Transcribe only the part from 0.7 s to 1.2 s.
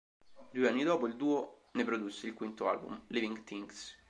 dopo il